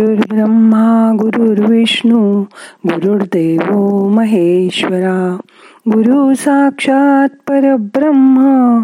गुरुर्ब्रह्मा 0.00 1.12
गुरुर्विष्णू 1.18 2.42
गुरुर्देव 2.86 3.78
महेश्वरा. 4.08 5.36
गुरु 5.88 6.34
साक्षात 6.34 7.28
परब्रह्म 7.48 8.82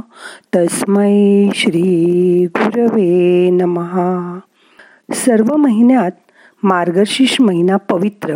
तस्मै 0.57 1.49
श्री 1.55 2.47
गुरवे 2.57 3.51
नमहा 3.51 4.41
सर्व 5.13 5.57
महिन्यात 5.57 6.11
मार्गशीर्ष 6.63 7.37
महिना 7.41 7.77
पवित्र. 7.77 8.35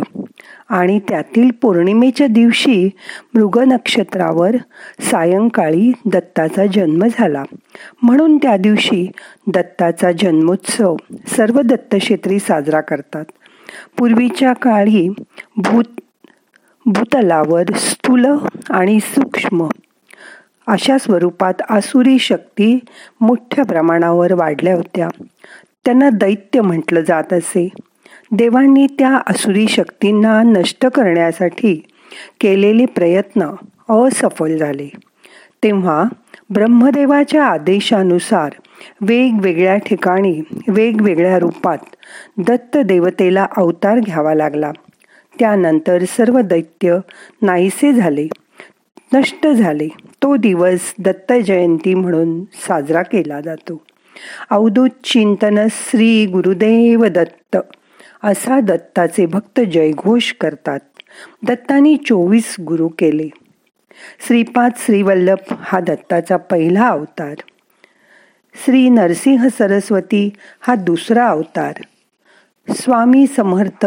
आणि 0.71 0.99
त्यातील 1.09 1.51
पौर्णिमेच्या 1.61 2.27
दिवशी 2.27 2.89
मृग 3.33 3.59
नक्षत्रावर 3.59 4.55
सायंकाळी 4.99 5.91
दत्ताचा 6.05 6.65
जन्म 6.65 7.03
झाला. 7.19 7.43
म्हणून 8.03 8.37
त्या 8.37 8.57
दिवशी 8.57 9.11
दत्ताचा 9.47 10.11
जन्मोत्सव 10.11 10.95
सर्व 11.27 11.61
दत्तक्षेत्री 11.61 12.39
साजरा 12.39 12.81
करतात. 12.81 13.25
पूर्वीच्या 13.97 14.53
काळी 14.53 15.09
भूत 15.57 16.01
भूतलावर 16.85 17.63
स्थूल 17.73 18.25
आणि 18.69 18.99
सूक्ष्म 18.99 19.67
अशा 20.67 20.97
स्वरूपात 20.97 21.53
आसुरी 21.69 22.19
शक्ती 22.19 22.79
मोठ्या 23.21 23.65
प्रमाणावर 23.65 24.33
वाढल्या 24.33 24.75
होत्या. 24.75 25.07
त्यांना 25.85 26.09
दैत्य 26.09 26.61
म्हटलं 26.61 27.01
जात 27.01 27.33
असे. 27.33 27.69
देवांनी 28.33 28.87
त्या 28.99 29.19
असुरी 29.27 29.67
शक्तींना 29.67 30.43
नष्ट 30.43 30.85
करण्यासाठी 30.85 31.83
केलेले 32.41 32.85
प्रयत्न 32.85 33.45
असफल 33.89 34.57
झाले. 34.57 34.89
तेव्हा 35.63 36.03
ब्रह्मदेवाच्या 36.49 37.45
आदेशानुसार 37.45 38.51
वेगवेगळ्या 39.01 39.77
ठिकाणी 39.77 40.41
वेगवेगळ्या 40.67 41.39
रूपात 41.39 41.77
दत्त 42.37 42.77
देवतेला 42.77 43.47
अवतार 43.57 43.99
घ्यावा 43.99 44.33
लागला. 44.33 44.71
त्यानंतर 45.39 46.03
सर्व 46.03 46.39
दैत्य 46.39 46.97
नाहीसे 47.41 47.93
झाले 47.93 48.27
नष्ट 49.13 49.47
झाले. 49.47 49.87
तो 50.23 50.35
दिवस 50.35 50.93
दत्त 50.99 51.33
जयंती 51.45 51.93
म्हणून 51.93 52.43
साजरा 52.43 53.01
केला 53.01 53.41
जातो. 53.41 53.81
अवधूत 54.49 54.89
चिंतन 55.03 55.67
श्री 55.71 56.25
गुरुदेव 56.25 57.05
दत्त. 57.05 57.57
असा 58.23 58.59
दत्ताचे 58.59 59.25
भक्त 59.25 59.59
जयघोष 59.59 60.33
करतात. 60.33 60.79
दत्तानी 61.43 61.97
चोवीस 61.97 62.55
गुरु 62.59 62.87
केले. 62.87 63.29
श्रीपाद 64.27 64.71
श्रीवल्लभ 64.77 65.53
हा 65.59 65.79
दत्ताचा 65.79 66.37
पहिला 66.37 66.87
अवतार. 66.87 67.35
श्री 68.55 68.89
नरसिंह 68.89 69.47
सरस्वती 69.47 70.29
हा 70.61 70.75
दुसरा 70.75 71.27
अवतार. 71.27 71.73
स्वामी 72.73 73.27
समर्थ 73.27 73.85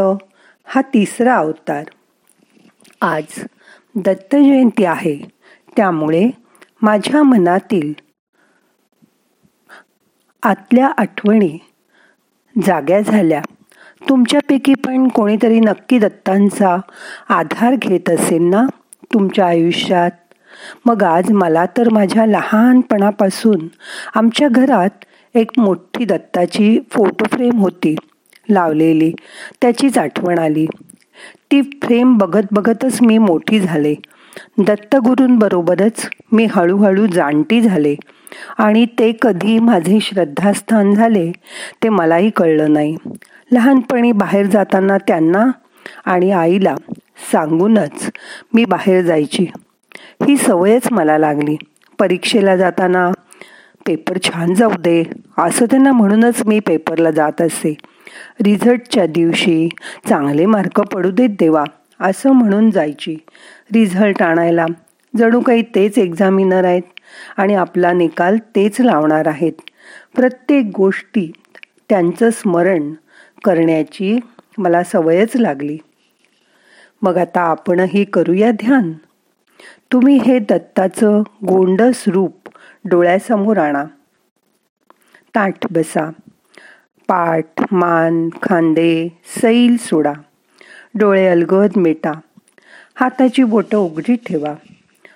हा 0.65 0.81
तिसरा 0.81 1.37
अवतार. 1.37 1.85
आज 3.01 3.45
दत्त 3.97 4.37
जयंती 4.37 4.85
आहे. 4.85 5.17
त्यामुळे 5.77 6.31
माझ्या 6.83 7.23
मनातील 7.23 7.93
आतल्या 10.43 10.87
आठवणी 10.99 11.59
जाग्या 12.67 13.01
झाल्या. 13.01 13.43
तुमच्यापैकी 14.09 14.75
पण 14.75 15.09
कोणीतरी 15.09 15.61
नक्की 15.61 15.99
दत्तांचा 15.99 16.77
आधार 17.29 17.75
घेत 17.75 18.11
असेल 18.11 18.43
ना 18.43 18.67
तुमच्या 19.13 19.47
आयुष्यात? 19.47 20.11
मग 20.87 21.03
आज 21.03 21.31
मला 21.31 21.65
तर 21.79 21.89
माझ्या 21.89 22.27
लहानपणापासून 22.27 23.69
आमच्या 24.15 24.49
घरात 24.49 25.05
एक 25.35 25.51
मोठी 25.59 26.05
दत्ताची 26.05 26.79
फोटो 26.91 27.25
फ्रेम 27.33 27.59
होती 27.59 27.95
लावलेली. 28.51 29.13
त्याचीच 29.63 29.99
आठवण 29.99 30.39
आली. 30.39 30.67
ती 31.51 31.63
फ्रेम 31.63 32.19
बघत 32.19 32.47
बघतच 32.53 33.03
मी 33.03 33.19
मोठी 33.19 33.61
झाले. 33.61 33.95
दत्तगुरूंबरोबरच 34.59 36.09
मी 36.33 36.47
हळूहळू 36.51 37.07
जाणती 37.07 37.61
झाले. 37.61 37.95
आणि 38.59 38.87
ते 38.99 39.13
कधी 39.23 39.59
माझे 39.59 40.01
श्रद्धास्थान 40.01 40.95
झाले 40.95 41.33
ते 41.83 41.89
मलाही 41.89 42.31
कळलं 42.31 42.73
नाही. 42.73 42.97
लहानपणी 43.55 44.13
बाहेर 44.13 44.47
जाताना 44.47 44.97
त्यांना 44.99 45.45
आणि 46.05 46.31
आईला 46.31 46.75
सांगूनच 47.33 48.11
मी 48.55 48.65
बाहेर 48.65 49.03
जायची. 49.03 49.47
ही 50.29 50.37
सवयच 50.37 50.89
मला 50.91 51.19
लागली. 51.19 51.57
परीक्षेला 51.99 52.57
जाताना 52.57 53.11
पेपर 53.87 54.19
छान 54.23 54.55
जाऊ 54.55 54.71
दे 54.71 55.03
असं 55.39 55.67
त्यांना 55.67 55.93
म्हणूनच 55.93 56.43
मी 56.47 56.59
पेपरला 56.61 57.11
जात 57.11 57.43
असे 57.43 57.75
रिझल्टच्या 58.45 59.07
दिवशी 59.07 59.69
चांगले 60.09 60.47
मार्क 60.47 60.81
पडू 60.81 61.11
देत 61.11 61.29
देवा 61.29 61.65
असं 62.01 62.33
म्हणून 62.33 62.71
जायची. 62.71 63.17
रिझल्ट 63.75 64.23
आणायला 64.23 64.67
जणू 65.17 65.41
काही 65.41 65.63
तेच 65.75 65.99
एक्झामिनर 65.99 66.65
आहेत 66.65 66.83
आणि 67.37 67.55
आपला 67.55 67.93
निकाल 67.93 68.37
तेच 68.57 68.81
लावणार 68.81 69.29
आहेत. 69.29 69.53
प्रत्येक 70.15 70.71
गोष्टी 70.77 71.33
त्यांचं 71.89 72.31
स्मरण 72.31 72.93
करण्याची 73.45 74.19
मला 74.59 74.85
सवयच 74.85 75.37
लागली. 75.37 75.79
मग 77.03 77.17
आता 77.17 77.41
आपणही 77.41 78.05
करूया 78.05 78.51
ध्यान. 78.51 78.93
तुम्ही 79.93 80.17
हे 80.17 80.39
दत्ताचं 80.39 81.21
गोंडस 81.21 82.05
रूप 82.07 82.49
डोळ्यासमोर 82.85 83.57
आणा. 83.57 83.85
ताठ 85.35 85.73
बसा. 85.73 86.11
पाठ 87.09 87.47
मान 87.73 88.29
खांदे 88.43 89.09
सैल 89.43 89.77
सोडा. 89.77 90.13
डोळे 90.95 91.29
अलगद 91.29 91.77
मिटा. 91.77 92.13
हाताची 92.95 93.43
बोटं 93.43 93.79
उघडी 93.79 94.17
ठेवा. 94.17 94.55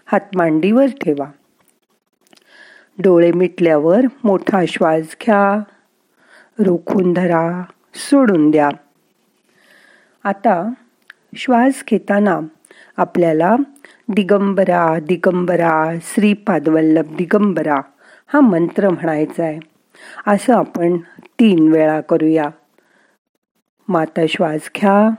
हात 0.07 0.21
मांडीवर 0.35 0.87
ठेवा. 0.87 1.31
डोळे 2.99 3.33
मिटल्यावर 3.33 4.01
मोठा 4.25 4.65
श्वास 4.69 5.03
घ्या. 5.03 5.63
रोखून 6.59 7.13
धरा. 7.13 7.63
सोडून 7.95 8.51
द्या. 8.51 8.71
आता 10.25 10.71
श्वास 11.37 11.85
घेताना 11.91 12.41
आपल्याला 12.97 13.57
दिगंबरा 14.09 14.99
दिगंबरा 14.99 15.95
श्रीपादवल्लभ 16.03 17.17
दिगंबरा 17.17 17.81
हा 18.27 18.41
मंत्र 18.41 18.91
म्हणायचा 18.91 19.45
आहे 19.45 19.59
असं 20.27 20.55
आपण 20.55 20.97
तीन 21.25 21.73
वेळा 21.73 22.01
करूया. 22.01 22.45
माता 23.89 24.27
श्वास 24.29 24.71
घ्या. 24.77 25.11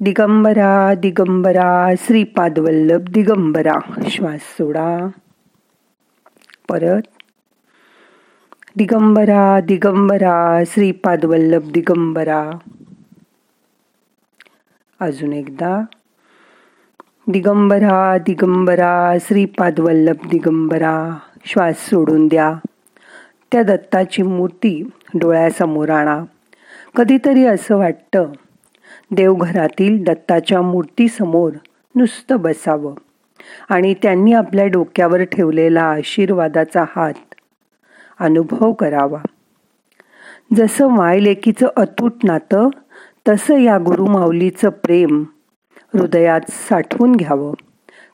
दिगंबरा 0.00 0.94
दिगंबरा 0.94 1.94
श्रीपादवल्लभ 1.98 3.08
दिगंबरा. 3.10 3.78
श्वास 4.10 4.40
सोडा. 4.40 5.06
परत 6.68 7.15
दिगंबरा 8.76 9.60
दिगंबरा 9.60 10.62
श्रीपादवल्लभ 10.66 11.70
दिगंबरा. 11.72 12.50
अजून 15.00 15.32
एकदा. 15.32 15.84
दिगंबरा 17.26 18.18
दिगंबरा 18.18 19.14
श्रीपादवल्लभ 19.20 20.28
दिगंबरा. 20.28 21.16
श्वास 21.44 21.74
सोडून 21.90 22.26
द्या. 22.26 22.54
त्या 23.52 23.62
दत्ताची 23.62 24.22
मूर्ती 24.22 24.90
डोळ्यासमोर 25.14 25.90
आणा. 25.90 26.24
कधीतरी 26.96 27.44
असं 27.44 27.76
वाटतं 27.76 28.32
देवघरातील 29.10 30.04
दत्ताच्या 30.04 30.62
मूर्तीसमोर 30.62 31.52
नुसतं 31.94 32.40
बसावं. 32.40 32.94
आणि 33.68 33.94
त्यांनी 33.94 34.32
आपल्या 34.32 34.66
डोक्यावर 34.66 35.24
ठेवलेला 35.24 35.82
आशीर्वादाचा 35.82 36.84
हात 36.96 37.34
अनुभव 38.20 38.72
करावा. 38.72 39.18
जसं 40.56 40.86
मायलेकीचं 40.86 41.68
अतूट 41.76 42.12
नातं 42.24 42.68
तसं 43.28 43.56
या 43.56 43.78
गुरुमाऊलीचं 43.78 44.68
प्रेम 44.68 45.24
हृदयात 45.94 46.40
साठवून 46.48 47.16
घ्यावं. 47.16 47.54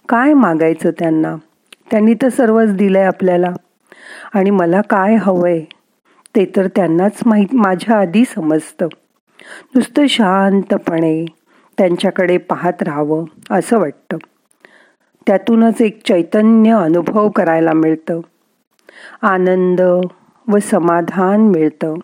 काय 0.09 0.33
मागायचं 0.33 0.91
त्यांना? 0.91 1.37
त्यांनी 1.91 2.15
तर 2.15 2.29
सर्वच 2.29 2.75
दिलंय 2.75 3.03
आपल्याला. 3.03 3.53
आणि 4.35 4.51
मला 4.51 4.81
काय 4.81 5.15
हवंय? 5.15 5.65
ते 6.37 6.45
तर 6.45 6.67
त्यांनाच 6.67 7.19
माहीत 7.27 7.55
माझ्या 7.55 7.99
आधी 7.99 8.25
समजतं. 8.25 8.89
नुसतं 9.75 10.07
शांतपणे 10.07 11.25
त्यांच्याकडे 11.79 12.39
पाहत 12.39 12.83
राहावं 12.83 13.25
असं 13.51 13.79
वाटतं. 13.79 14.17
त्यातूनच 15.27 15.81
एक 15.81 16.07
चैतन्य 16.07 16.73
अनुभव 16.73 17.29
करायला 17.29 17.73
मिळतं. 17.73 18.21
आनंद 19.23 19.81
व 20.49 20.59
समाधान 20.63 21.41
मिळतं. 21.41 21.95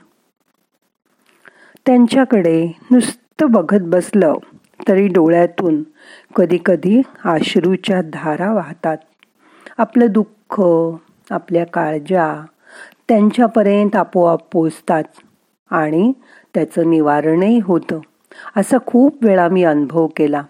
त्यांच्याकडे 1.87 2.73
नुसतं 2.91 3.51
बघत 3.51 3.83
बसलं 3.83 4.35
तरी 4.89 5.07
डोळ्यातून 5.07 5.83
कधी 6.37 6.59
कधी 6.65 7.03
आश्रूच्या 7.25 8.01
धारा 8.13 8.53
वाहतात. 8.53 8.97
आपलं 9.79 10.07
दुःख 10.11 10.63
आपल्या 11.31 11.67
काळजा 11.67 12.45
त्यांच्यापर्यंत 13.09 13.97
आपोआप 13.97 14.41
पोचतात 14.53 15.05
आणि 15.71 16.13
त्याचं 16.55 16.91
निवारणही 16.91 17.59
होतं. 17.59 18.01
असा 18.57 18.77
खूप 18.87 19.25
वेळा 19.25 19.49
मी 19.49 19.65
अनुभव 19.65 20.07
केला. 20.07 20.43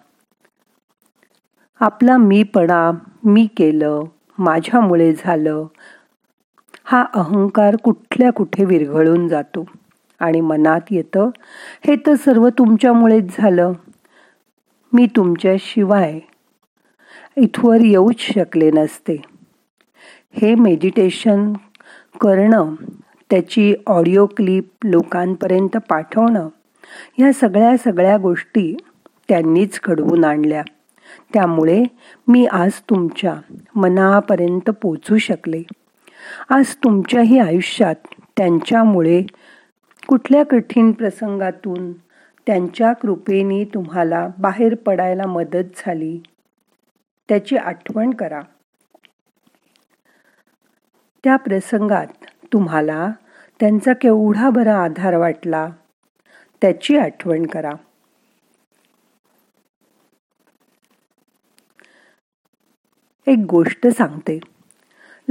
आपला 1.80 2.16
मीपणा 2.16 2.90
मी 3.24 3.46
केलं 3.56 4.02
माझ्यामुळे 4.38 5.12
झालं 5.12 5.66
हा 6.90 7.04
अहंकार 7.14 7.76
कुठल्या 7.76 8.30
कुठे 8.32 8.64
विरघळून 8.64 9.28
जातो? 9.28 9.64
आणि 10.20 10.40
मनात 10.40 10.80
येतं 10.90 11.30
हे 11.86 11.96
तर 11.96 12.14
सर्व 12.14 12.48
तुमच्यामुळेच 12.48 13.36
झालं. 13.38 13.72
मी 14.92 15.06
तुमच्याशिवाय 15.16 16.20
इथवर 17.36 17.80
येऊच 17.80 18.20
शकले 18.20 18.70
नसते. 18.70 19.22
हे 20.32 20.54
मेडिटेशन 20.54 21.52
करणं 22.20 22.74
त्याची 23.30 23.74
ऑडिओ 23.86 24.26
क्लिप 24.26 24.68
लोकांपर्यंत 24.84 25.76
पाठवणं 25.76 26.48
ह्या 27.18 27.32
सगळ्या 27.32 27.76
सगळ्या 27.76 28.16
गोष्टी 28.16 28.76
त्यांनीच 29.28 29.80
घडवून 29.84 30.24
आणल्या. 30.24 30.62
त्यामुळे 31.34 31.84
मी 32.28 32.46
आज 32.46 32.72
तुमच्या 32.90 33.34
मनापर्यंत 33.74 34.70
पोचू 34.70 35.18
शकले. 35.18 35.62
आज 36.48 36.74
तुमच्याही 36.74 37.38
आयुष्यात 37.38 37.94
त्यांच्यामुळे 38.36 39.22
कुठल्या 40.08 40.42
कठीण 40.44 40.92
प्रसंगातून 40.92 41.92
त्यांच्या 42.46 42.92
कृपेने 42.92 43.64
तुम्हाला 43.64 44.28
बाहेर 44.38 44.74
पडायला 44.74 45.26
मदत 45.26 45.64
झाली 45.76 46.22
त्याची 47.28 47.56
आठवण 47.56 48.10
करा. 48.10 48.40
त्या 51.24 51.36
प्रसंगात 51.36 52.06
तुम्हाला 52.52 53.10
त्यांचा 53.60 53.92
केवढा 53.92 54.50
बरा 54.50 54.82
आधार 54.82 55.16
वाटला 55.16 55.68
त्याची 56.60 56.98
आठवण 56.98 57.46
करा. 57.46 57.70
एक 63.26 63.38
गोष्ट 63.50 63.86
सांगते. 63.86 64.38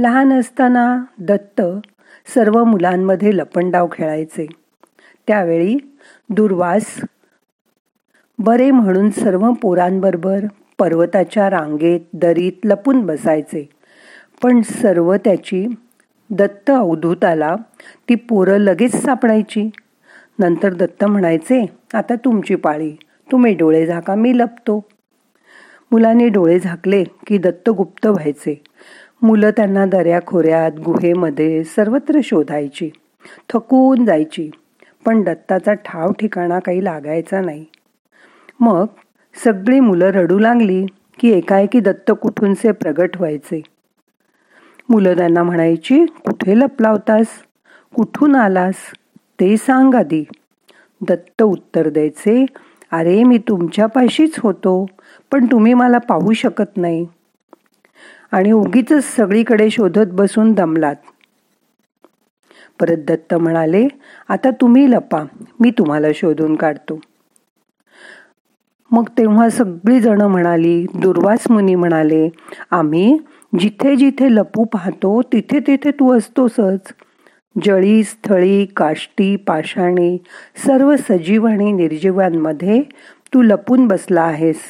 लहान 0.00 0.32
असताना 0.32 1.04
दत्त 1.18 1.62
सर्व 2.34 2.64
मुलांमध्ये 2.64 3.36
लपंडाव 3.36 3.88
खेळायचे. 3.92 4.46
त्यावेळी 5.26 5.76
दुर्वास 6.28 7.00
बरे 8.38 8.70
म्हणून 8.70 9.10
सर्व 9.10 9.52
पोरांबरोबर 9.52 10.44
पर्वताच्या 10.78 11.50
रांगेत 11.50 12.00
दरीत 12.12 12.52
लपून 12.64 13.06
बसायचे. 13.06 13.68
पण 14.42 14.60
सर्व 14.62 15.14
त्याची 15.14 15.66
दत्त 16.30 16.70
अवधूताला 16.70 17.56
ती 18.08 18.14
पोरं 18.14 18.56
लगेच 18.56 19.02
सापडायची. 19.02 19.70
नंतर 20.38 20.74
दत्त 20.74 21.04
म्हणायचे 21.04 21.66
आता 21.94 22.14
तुमची 22.14 22.54
पाळी 22.54 22.92
तुम्ही 23.32 23.54
डोळे 23.54 23.86
झाका 23.86 24.14
मी 24.14 24.38
लपतो. 24.38 24.84
मुलाने 25.92 26.28
डोळे 26.28 26.60
झाकले 26.60 27.04
की 27.04 27.38
दत्त 27.38 27.70
गुप्त 27.70 28.06
व्हायचे. 28.06 28.62
मुलं 29.22 29.50
त्यांना 29.50 29.86
दऱ्याखोऱ्यात 29.86 30.72
गुहेमध्ये 30.72 31.64
सर्वत्र 31.64 32.20
शोधायची 32.24 32.90
थकून 33.52 34.04
जायची. 34.04 34.50
पण 35.06 35.22
दत्ताचा 35.22 35.72
ठाव 35.72 36.12
ठिकाणा 36.12 36.58
काही 36.58 36.84
लागायचा 36.84 37.40
नाही. 37.40 37.64
मग 38.60 38.86
सगळी 39.44 39.80
मुलं 39.80 40.06
रडू 40.06 40.38
लागली 40.38 40.86
की 41.18 41.30
एकाएकी 41.30 41.80
दत्त 41.80 42.12
कुठूनसे 42.22 42.72
प्रगट 42.72 43.16
व्हायचे. 43.16 43.62
मुलं 44.88 45.16
त्यांना 45.16 45.42
म्हणायची 45.42 46.04
कुठे 46.06 46.58
लपलावतास? 46.58 47.26
कुठून 47.94 48.36
आलास? 48.36 48.74
ते 49.40 49.56
सांग 49.56 49.94
आधी. 49.94 50.24
दत्त 51.08 51.42
उत्तर 51.42 51.88
द्यायचे 51.88 52.46
अरे 52.92 53.22
मी 53.24 53.38
तुमच्यापाशीच 53.38 54.38
होतो 54.38 54.86
पण 55.32 55.46
तुम्ही 55.46 55.74
मला 55.74 55.98
पाहू 55.98 56.32
शकत 56.32 56.76
नाही. 56.76 57.06
आणि 58.32 58.52
उगीच 58.52 58.92
सगळीकडे 59.16 59.70
शोधत 59.70 60.06
बसून 60.12 60.52
दमलात. 60.52 60.94
परत 62.80 62.96
दत्त 62.96 63.34
म्हणाले 63.34 63.88
आता 64.28 64.50
तुम्ही 64.50 64.90
लपा 64.90 65.24
मी 65.60 65.70
तुम्हाला 65.70 66.06
शोधून 66.14 66.56
काढतो. 66.56 67.00
मग 68.90 69.08
तेव्हा 69.18 69.50
सगळी 69.50 70.00
जण 70.00 70.20
म्हणाली 70.20 70.86
दुर्वास 70.94 71.50
मुनी 71.50 71.74
म्हणाले 71.74 72.28
आम्ही 72.70 73.18
जिथे 73.60 73.96
जिथे 73.96 74.34
लपू 74.34 74.64
पाहतो 74.64 75.22
तिथे 75.22 75.60
तिथे 75.66 75.90
तू 75.90 76.18
असतोसच. 76.18 76.94
जळी 77.64 78.04
स्थळी 78.04 78.66
काष्टी 78.66 79.36
पाषाणी 79.36 80.18
सर्व 80.66 80.96
सजीव 80.96 81.46
आणि 81.46 81.72
निर्जीवांमध्ये 81.72 82.82
तू 83.34 83.42
लपून 83.42 83.86
बसला 83.86 84.22
आहेस. 84.22 84.60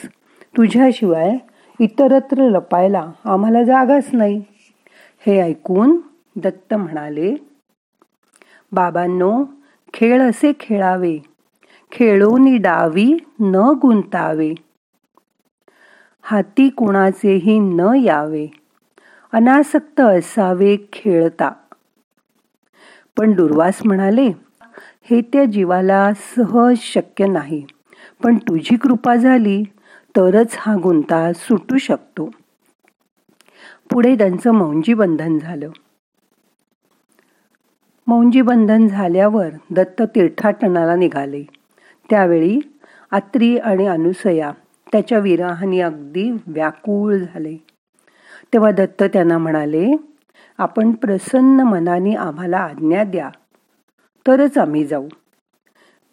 तुझ्याशिवाय 0.57 1.37
इतरत्र 1.81 2.49
लपायला 2.49 3.13
आम्हाला 3.25 3.63
जागाच 3.65 4.09
नाही. 4.13 4.43
हे 5.27 5.41
ऐकून 5.41 5.97
दत्त 6.37 6.75
म्हणाले 6.75 7.35
बाबांनो 8.73 9.45
खेळ 9.95 10.23
असे 10.23 10.53
खेळावे. 10.61 11.19
खेळोनी 11.93 12.57
डावी 12.57 13.13
न 13.41 13.55
गुंतावे. 13.83 14.55
हाती 16.23 16.69
कुणाचेही 16.69 17.59
न 17.59 17.81
यावे. 18.05 18.47
अनासक्त 19.33 20.01
असावे 20.01 20.77
खेळता. 20.93 21.53
पण 23.19 23.33
दुर्वास 23.33 23.81
म्हणाले 23.85 24.27
हे 25.11 25.21
त्या 25.21 25.45
जीवाला 25.45 26.11
सहज 26.15 26.77
शक्य 26.79 27.27
नाही. 27.27 27.67
पण 28.23 28.37
तुझी 28.37 28.77
कृपा 28.77 29.15
झाली. 29.15 29.63
तरच 30.19 30.57
हा 30.59 30.77
गुंता 30.83 31.33
सुटू 31.33 31.79
शकतो. 31.79 32.31
पुढे 33.91 34.15
त्यांचं 34.15 34.51
मौंजी 34.51 34.95
बंधन 34.95 35.39
झालं. 35.39 35.71
मौंजी 38.07 38.41
बंधन 38.41 38.89
झाल्यावर 38.89 39.49
दत्त 39.71 40.03
तीर्थाटनाला 40.03 40.97
निघाले. 40.97 41.43
त्यावेळी 42.11 42.59
आत्री 43.11 43.59
आणि 43.59 43.87
अनुसया 43.87 44.53
त्याच्या 44.93 45.19
विराहाने 45.19 45.81
अगदी 45.81 46.31
व्याकुळ 46.47 47.17
झाले. 47.17 47.57
तेव्हा 48.53 48.71
दत्त 48.71 49.03
त्यांना 49.03 49.39
म्हणाले 49.39 49.91
आपण 50.59 50.93
प्रसन्न 50.93 51.61
मनाने 51.61 52.15
आम्हाला 52.15 52.59
आज्ञा 52.59 53.05
द्या 53.05 53.31
तरच 54.27 54.59
आम्ही 54.59 54.87
जाऊ. 54.87 55.09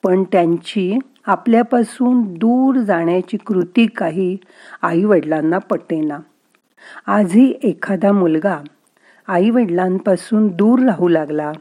पण 0.04 0.24
त्यांची 0.24 0.98
आपल्यापासून 1.28 2.22
दूर 2.34 2.76
जाण्याची 2.80 3.38
कृती 3.38 3.86
काही 3.86 4.38
आईवडिलांना 4.82 5.58
पटेना. 5.58 6.20
आजही 7.08 7.54
एखादा 7.64 8.12
मुलगा 8.12 8.60
आईवडिलांपासून 9.28 10.48
दूर 10.48 10.80
राहू 10.80 11.08
लागला 11.08 11.52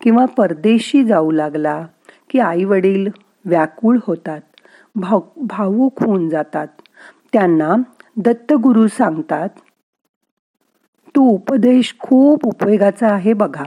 किंवा 0.00 0.24
परदेशी 0.26 1.04
जाऊ 1.04 1.30
लागला 1.30 1.86
की 2.30 2.38
आईवडील 2.38 3.08
व्याकुळ 3.44 3.98
होतात 4.06 4.40
भाव 4.94 5.20
भावूक 5.36 6.02
होऊन 6.02 6.28
जातात. 6.28 6.68
त्यांना 7.32 7.74
दत्तगुरु 8.16 8.86
सांगतात 8.88 9.48
तू 11.16 11.22
उपदेश 11.30 11.94
खूप 11.98 12.46
उपयोगाचा 12.46 13.08
आहे 13.08 13.32
बघा. 13.32 13.64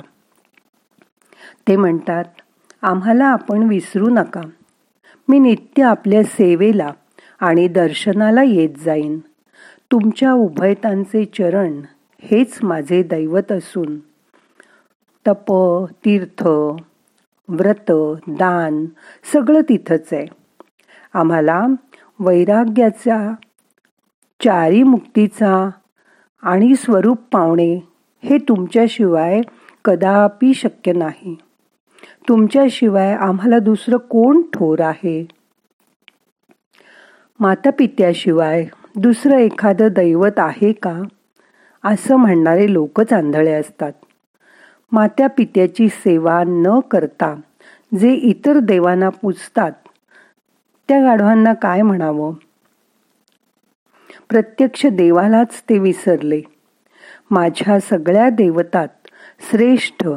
ते 1.67 1.75
म्हणतात 1.75 2.25
आम्हाला 2.81 3.25
आपण 3.25 3.63
विसरू 3.63 4.09
नका. 4.09 4.41
मी 5.29 5.39
नित्य 5.39 5.83
आपल्या 5.83 6.23
सेवेला 6.23 6.91
आणि 7.39 7.67
दर्शनाला 7.67 8.43
येत 8.43 8.69
जाईन. 8.85 9.19
तुमच्या 9.91 10.33
उभयतांचे 10.33 11.25
चरण 11.25 11.81
हेच 12.23 12.59
माझे 12.63 13.03
दैवत 13.03 13.51
असून. 13.51 13.99
तप 15.27 15.53
तीर्थ 16.05 16.47
व्रत 17.47 17.91
दान 18.27 18.85
सगळं 19.33 19.61
तिथंच 19.61 20.07
आहे. 20.11 20.25
आम्हाला 21.13 21.65
वैराग्याचा 22.19 23.33
चारी 24.43 24.83
मुक्तीचा 24.83 25.69
आणि 26.41 26.75
स्वरूप 26.75 27.17
पावणे 27.31 27.87
हे 28.23 28.37
तुमच्याशिवाय 28.37 29.41
कदापि 29.85 30.53
शक्य 30.53 30.93
नाही. 30.93 31.35
तुमच्याशिवाय 32.29 33.15
आम्हाला 33.15 33.59
दुसरं 33.59 33.97
कोण 33.97 34.41
ठोर 34.41 34.79
आहे? 34.81 35.27
माता 37.39 37.69
पित्याशिवाय 37.77 38.65
दुसरं 38.95 39.37
एखादं 39.37 39.87
दैवत 39.87 40.39
आहे 40.39 40.71
का? 40.71 41.01
असं 41.83 42.15
म्हणणारे 42.15 42.73
लोकच 42.73 43.13
आंधळे 43.13 43.53
असतात. 43.53 43.91
मात्या 44.91 45.27
पित्याची 45.27 45.89
सेवा 45.89 46.43
न 46.47 46.79
करता 46.79 47.35
जे 47.99 48.13
इतर 48.13 48.59
देवांना 48.59 49.09
पूजतात 49.09 49.71
त्या 50.87 51.01
गाढवांना 51.01 51.53
काय 51.53 51.81
म्हणावं? 51.81 52.33
प्रत्यक्ष 54.29 54.85
देवालाच 54.85 55.63
ते 55.69 55.77
विसरले. 55.77 56.41
माझ्या 57.31 57.79
सगळ्या 57.79 58.29
देवतात 58.29 58.87
श्रेष्ठ 59.51 60.07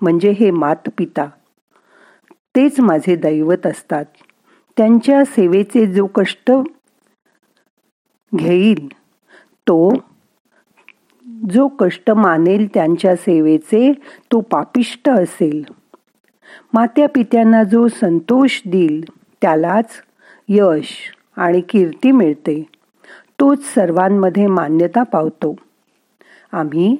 म्हणजे 0.00 0.30
हे 0.30 0.50
मातपिता. 0.50 1.28
तेच 2.56 2.80
माझे 2.80 3.16
दैवत 3.16 3.66
असतात. 3.66 4.04
त्यांच्या 4.76 5.24
सेवेचे 5.24 5.86
जो 5.86 6.06
कष्ट 6.06 6.50
घेईल 8.34 8.86
तो 9.68 9.92
जो 11.50 11.68
कष्ट 11.68 12.10
मानेल 12.10 12.66
त्यांच्या 12.74 13.16
सेवेचे 13.16 13.92
तो 14.32 14.40
पापिष्ट 14.40 15.08
असेल. 15.08 15.62
मात्या 16.72 17.08
पित्यांना 17.08 17.62
जो 17.62 17.88
संतोष 17.88 18.60
देईल 18.66 19.04
त्यालाच 19.42 19.90
यश 20.48 20.88
आणि 21.36 21.60
कीर्ती 21.60 22.12
मिळते. 22.12 22.62
तोच 23.40 23.74
सर्वांमध्ये 23.74 24.46
मान्यता 24.46 25.02
पावतो. 25.02 25.56
आम्ही 26.52 26.96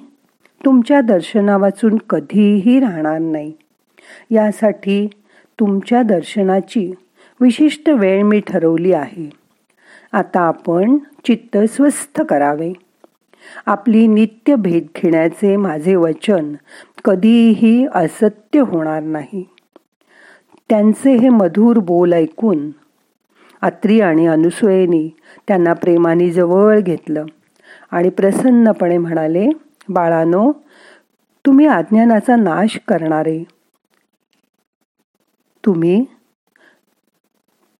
तुमच्या 0.64 1.00
दर्शना 1.00 1.56
वाचून 1.56 1.96
कधीही 2.10 2.80
राहणार 2.80 3.18
नाही. 3.18 3.52
यासाठी 4.30 5.08
तुमच्या 5.60 6.02
दर्शनाची 6.02 6.92
विशिष्ट 7.40 7.90
वेळ 7.90 8.22
मी 8.22 8.40
ठरवली 8.40 8.92
आहे. 8.92 9.30
आता 10.12 10.40
आपण 10.40 10.98
चित्त 11.24 11.58
स्वस्थ 11.58 12.22
करावे. 12.22 12.72
आपली 13.66 14.06
नित्य 14.06 14.54
भेद 14.54 14.86
घेण्याचे 15.02 15.56
माझे 15.56 15.94
वचन 15.94 16.54
कधीही 17.04 17.86
असत्य 17.94 18.60
होणार 18.60 19.02
नाही. 19.02 19.48
त्यांचे 20.68 21.16
हे 21.16 21.28
मधुर 21.28 21.78
बोल 21.78 22.12
ऐकून 22.12 22.70
अत्री 23.62 24.00
आणि 24.00 24.26
अनुसुयेनी 24.26 25.10
त्यांना 25.48 25.72
प्रेमाने 25.72 26.30
जवळ 26.30 26.80
घेतलं 26.80 27.24
आणि 27.90 28.08
प्रसन्नपणे 28.08 28.98
म्हणाले 28.98 29.48
बाळानो 29.88 30.52
तुम्ही 31.46 31.66
अज्ञानाचा 31.66 32.36
नाश 32.36 32.80
करणारे. 32.88 33.44
तुम्ही 35.66 36.04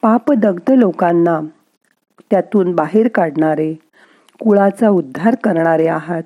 पापदग्ध 0.03 0.71
लोकांना 0.71 1.41
त्यातून 2.31 2.75
बाहेर 2.75 3.09
काढणारे 3.09 3.75
कुळाचा 4.41 4.89
उद्धार 4.89 5.35
करणारे 5.35 5.87
आहात. 5.87 6.23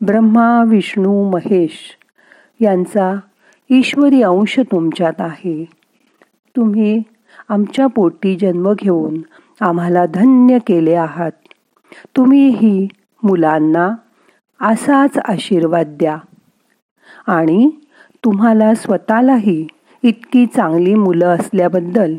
ब्रह्मा 0.00 0.64
विष्णू 0.64 1.30
महेश 1.30 1.96
यांचा 2.60 3.14
ईश्वरी 3.70 4.22
अंश 4.22 4.58
तुमच्यात 4.58 5.20
आहे. 5.20 5.64
तुम्ही 6.56 7.02
आमच्या 7.48 7.86
पोटी 7.86 8.36
जन्म 8.36 8.72
घेऊन 8.78 9.20
आम्हाला 9.60 10.06
धन्य 10.06 10.58
केले 10.58 10.94
आहात. 10.94 11.30
तुम्हीही 12.16 12.88
मुलांना 13.22 13.94
असाच 14.60 15.18
आशीर्वाद 15.18 15.86
द्या 15.86 16.16
आणि 17.26 17.70
तुम्हाला 18.24 18.74
स्वतःलाही 18.74 19.66
इतकी 20.02 20.46
चांगली 20.46 20.94
मुलं 20.94 21.26
असल्याबद्दल 21.26 22.16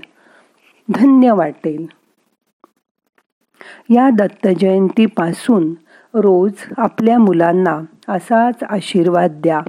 धन्य 0.89 1.31
वाटेल. 1.31 1.85
या 3.89 4.09
दत्तजयंतीपासून 4.09 5.73
रोज 6.13 6.53
आपल्या 6.77 7.19
मुलांना 7.19 7.81
असाच 8.07 8.63
आशीर्वाद 8.63 9.31
द्या. 9.31 9.61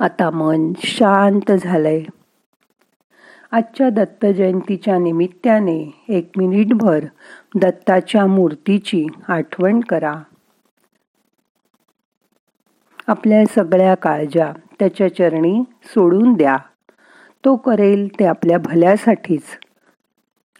आता 0.00 0.30
मन 0.30 0.72
शांत 0.78 1.52
झालंय. 1.52 2.04
आजच्या 3.52 3.90
दत्त 3.90 4.26
जयंतीच्या 4.26 4.98
निमित्ताने 4.98 6.04
एक 6.08 6.30
मिनिटभर 6.36 7.04
दत्ताच्या 7.54 8.26
मूर्तीची 8.26 9.06
आठवण 9.28 9.80
करा. 9.80 10.14
आपल्या 13.06 13.44
सगळ्या 13.54 13.94
काळजा 13.94 14.52
त्याच्या 14.80 15.14
चरणी 15.14 15.64
सोडून 15.84 16.34
द्या. 16.34 16.56
तो 17.44 17.56
करेल 17.56 18.08
ते 18.20 18.24
आपल्या 18.24 18.58
भल्यासाठीच. 18.58 19.42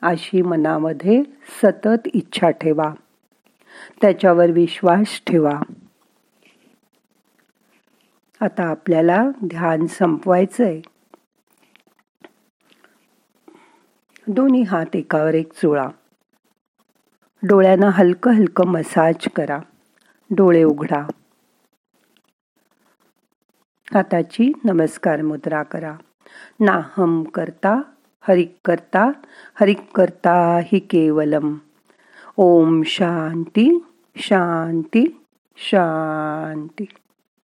अशी 0.02 0.42
मनामध्ये 0.42 1.22
सतत 1.62 2.08
इच्छा 2.14 2.50
ठेवा. 2.50 2.94
त्याच्यावर 4.00 4.50
विश्वास 4.50 5.22
ठेवा. 5.26 5.60
आता 8.40 8.62
आपल्याला 8.62 9.28
ध्यान 9.46 9.86
संपवायचंय. 9.86 10.80
दोन्ही 14.26 14.62
हात 14.62 14.96
एकावर 14.96 15.34
एक 15.34 15.52
चोळा 15.52 15.88
डोळ्यांना 17.42 17.90
हलकं 17.90 18.30
हलकं 18.30 18.66
मसाज 18.66 19.14
करा. 19.36 19.58
डोळे 20.30 20.62
उघडा. 20.62 21.06
हाताची 23.94 24.52
नमस्कार 24.64 25.22
मुद्रा 25.22 25.62
करा. 25.62 25.96
नाहम 26.60 27.22
करता 27.22 27.80
हरिक 28.20 28.56
करता 28.64 29.10
हरिक 29.60 29.80
करता 29.94 30.60
हि 30.64 30.78
केवलम. 30.78 31.54
ओम 32.36 32.82
शांती 32.82 33.84
शांती 34.16 35.20
शांती. 35.56 36.84